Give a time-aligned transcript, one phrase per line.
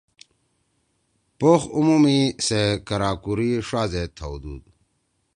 [1.39, 4.63] پوخ عُمُو می سے کراکُری ݜا زید تھؤدُود